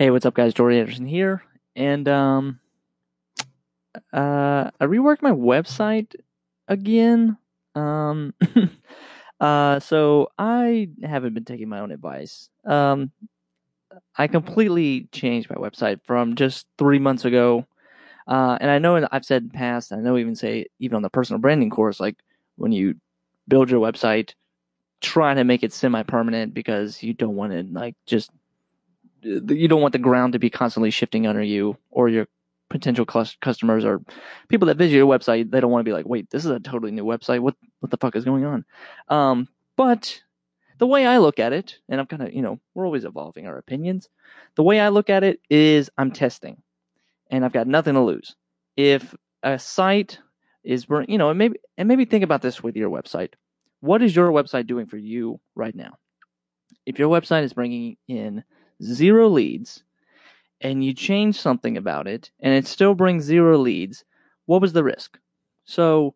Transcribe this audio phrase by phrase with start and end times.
[0.00, 0.54] Hey, what's up, guys?
[0.54, 0.80] Jordan P.
[0.80, 1.42] Anderson here,
[1.76, 2.58] and um,
[4.14, 6.14] uh, I reworked my website
[6.68, 7.36] again.
[7.74, 8.32] Um,
[9.40, 12.48] uh, so I haven't been taking my own advice.
[12.64, 13.12] Um,
[14.16, 17.66] I completely changed my website from just three months ago.
[18.26, 21.02] Uh, and I know I've said in the past, I know even say even on
[21.02, 22.16] the personal branding course, like
[22.56, 22.94] when you
[23.48, 24.32] build your website,
[25.02, 28.30] try to make it semi-permanent because you don't want to like just
[29.22, 32.26] you don't want the ground to be constantly shifting under you or your
[32.68, 34.00] potential customers or
[34.48, 35.50] people that visit your website.
[35.50, 37.40] They don't want to be like, wait, this is a totally new website.
[37.40, 38.64] What what the fuck is going on?
[39.08, 40.22] Um, but
[40.78, 43.46] the way I look at it, and I'm kind of you know we're always evolving
[43.46, 44.08] our opinions.
[44.54, 46.62] The way I look at it is I'm testing,
[47.30, 48.36] and I've got nothing to lose.
[48.76, 50.18] If a site
[50.64, 53.34] is you know and maybe and maybe think about this with your website.
[53.80, 55.96] What is your website doing for you right now?
[56.84, 58.44] If your website is bringing in
[58.82, 59.82] zero leads,
[60.60, 64.04] and you change something about it, and it still brings zero leads,
[64.46, 65.18] what was the risk?
[65.64, 66.14] So,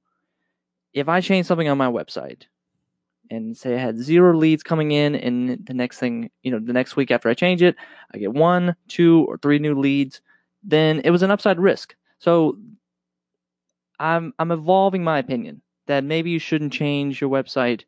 [0.93, 2.45] if I change something on my website
[3.31, 6.73] and say I had zero leads coming in, and the next thing, you know, the
[6.73, 7.77] next week after I change it,
[8.15, 10.21] I get one, two, or three new leads,
[10.63, 11.95] then it was an upside risk.
[12.19, 12.59] So,
[13.99, 17.85] I'm I'm evolving my opinion that maybe you shouldn't change your website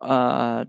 [0.00, 0.64] uh,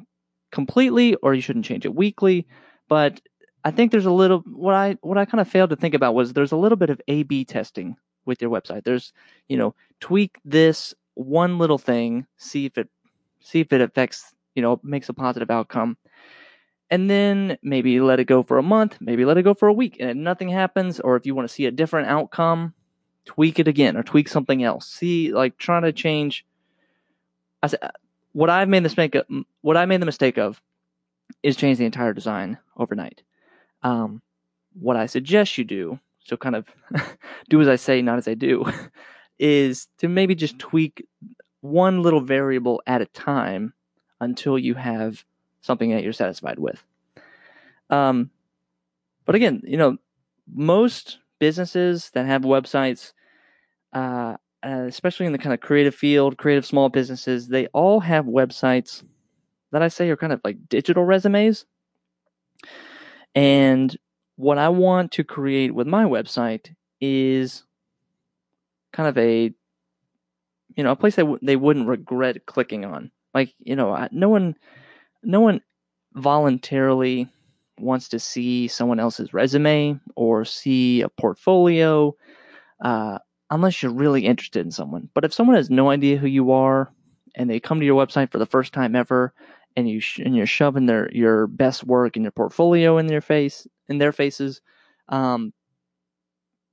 [0.51, 2.47] completely, or you shouldn't change it weekly.
[2.89, 3.21] But
[3.63, 6.15] I think there's a little what I what I kind of failed to think about
[6.15, 7.95] was there's a little bit of A B testing
[8.25, 8.83] with your website.
[8.83, 9.13] There's,
[9.47, 12.89] you know, tweak this one little thing, see if it
[13.39, 15.95] see if it affects, you know, makes a positive outcome.
[16.91, 19.73] And then maybe let it go for a month, maybe let it go for a
[19.73, 22.73] week, and if nothing happens, or if you want to see a different outcome,
[23.25, 24.87] tweak it again or tweak something else.
[24.87, 26.45] See, like trying to change.
[27.61, 27.91] I said, uh,
[28.31, 29.15] what I've made the mistake
[29.61, 30.61] what I made the mistake of
[31.43, 33.23] is change the entire design overnight.
[33.83, 34.21] Um,
[34.73, 36.67] what I suggest you do, so kind of
[37.49, 38.65] do as I say, not as I do,
[39.39, 41.05] is to maybe just tweak
[41.61, 43.73] one little variable at a time
[44.19, 45.25] until you have
[45.61, 46.83] something that you're satisfied with.
[47.89, 48.29] Um,
[49.25, 49.97] but again, you know,
[50.53, 53.13] most businesses that have websites,
[53.93, 58.25] uh, uh, especially in the kind of creative field, creative small businesses, they all have
[58.25, 59.03] websites
[59.71, 61.65] that I say are kind of like digital resumes.
[63.35, 63.95] And
[64.35, 67.63] what I want to create with my website is
[68.91, 69.53] kind of a
[70.75, 73.11] you know a place that w- they wouldn't regret clicking on.
[73.33, 74.55] Like you know, no one,
[75.23, 75.61] no one
[76.13, 77.27] voluntarily
[77.79, 82.15] wants to see someone else's resume or see a portfolio
[82.83, 83.19] uh,
[83.49, 85.09] unless you're really interested in someone.
[85.13, 86.91] But if someone has no idea who you are
[87.35, 89.33] and they come to your website for the first time ever
[89.75, 93.21] and you sh- and you're shoving their your best work and your portfolio in their
[93.21, 94.61] face in their faces
[95.09, 95.53] um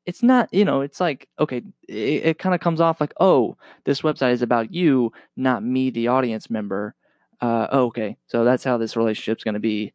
[0.07, 3.57] it's not you know it's like okay it, it kind of comes off like oh
[3.84, 6.95] this website is about you not me the audience member.
[7.41, 9.93] Uh oh, okay so that's how this relationship's going to be.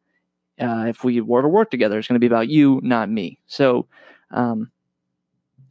[0.60, 3.40] Uh if we were to work together it's going to be about you not me.
[3.48, 3.88] So
[4.32, 4.70] um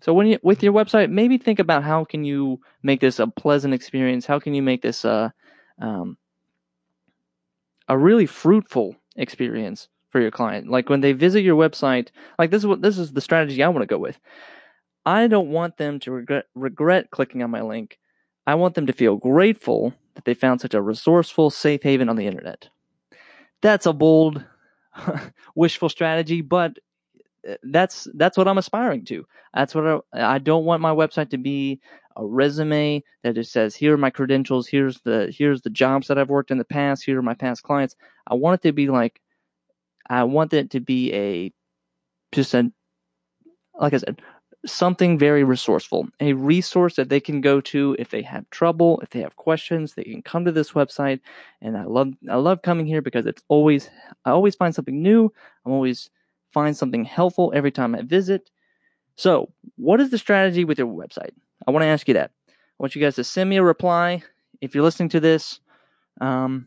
[0.00, 3.26] so when you with your website maybe think about how can you make this a
[3.26, 4.26] pleasant experience?
[4.26, 5.28] How can you make this uh
[5.80, 6.16] um
[7.90, 10.68] a really fruitful experience for your client.
[10.68, 12.08] Like when they visit your website,
[12.38, 14.20] like this is what this is the strategy I want to go with.
[15.04, 17.98] I don't want them to regret regret clicking on my link.
[18.46, 22.14] I want them to feel grateful that they found such a resourceful safe haven on
[22.14, 22.68] the internet.
[23.60, 24.44] That's a bold
[25.56, 26.78] wishful strategy, but
[27.48, 29.26] uh, that's that's what I'm aspiring to.
[29.52, 31.80] That's what I, I don't want my website to be
[32.20, 36.18] a resume that just says here are my credentials, here's the here's the jobs that
[36.18, 37.96] I've worked in the past, here are my past clients.
[38.26, 39.20] I want it to be like
[40.08, 41.52] I want it to be a
[42.32, 42.70] just a
[43.80, 44.20] like I said,
[44.66, 49.10] something very resourceful, a resource that they can go to if they have trouble, if
[49.10, 51.20] they have questions, they can come to this website.
[51.62, 53.88] And I love I love coming here because it's always
[54.24, 55.32] I always find something new.
[55.64, 56.10] I'm always
[56.52, 58.50] find something helpful every time I visit.
[59.16, 61.32] So, what is the strategy with your website?
[61.66, 62.30] I want to ask you that.
[62.48, 64.22] I want you guys to send me a reply
[64.60, 65.60] if you're listening to this.
[66.20, 66.66] Um,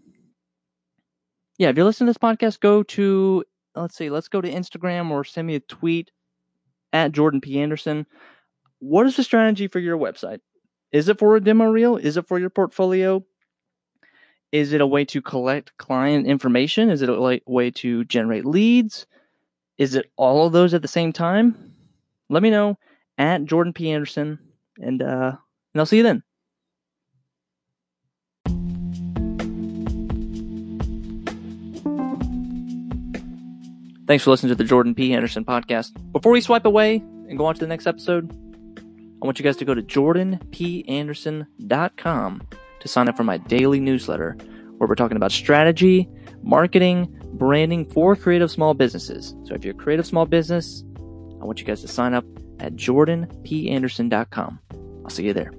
[1.58, 3.44] yeah, if you're listening to this podcast, go to
[3.76, 6.12] let's see, let's go to Instagram or send me a tweet
[6.92, 7.60] at Jordan P.
[7.60, 8.06] Anderson.
[8.80, 10.40] What is the strategy for your website?
[10.92, 11.98] Is it for a demo reel?
[11.98, 13.24] Is it for your portfolio?
[14.52, 16.92] Is it a way to collect client information?
[16.92, 19.08] Is it a way to generate leads?
[19.80, 21.74] Is it all of those at the same time?
[22.30, 22.78] Let me know
[23.18, 23.92] at Jordan P.
[23.92, 24.38] Anderson,
[24.78, 25.32] and uh,
[25.74, 26.24] and I'll see you then.
[34.06, 35.14] Thanks for listening to the Jordan P.
[35.14, 35.92] Anderson podcast.
[36.12, 38.30] Before we swipe away and go on to the next episode,
[39.22, 42.42] I want you guys to go to jordanpanderson.com
[42.82, 44.36] to sign up for my daily newsletter
[44.78, 46.10] where we're talking about strategy,
[46.42, 49.34] marketing, branding for creative small businesses.
[49.46, 50.84] So if you're a creative small business,
[51.42, 52.26] I want you guys to sign up
[52.60, 54.60] at jordanpanderson.com.
[55.04, 55.52] I'll see you there.